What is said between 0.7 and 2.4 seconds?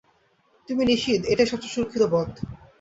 নিশিত এটাই সবচেয়ে সুরক্ষিত পথ?